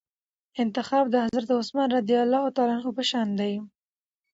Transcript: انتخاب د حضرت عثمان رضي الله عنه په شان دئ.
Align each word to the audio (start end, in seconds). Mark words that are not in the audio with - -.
انتخاب 0.63 1.05
د 1.11 1.15
حضرت 1.25 1.49
عثمان 1.61 1.87
رضي 1.97 2.15
الله 2.23 2.41
عنه 2.73 2.91
په 2.97 3.03
شان 3.09 3.27
دئ. 3.39 3.55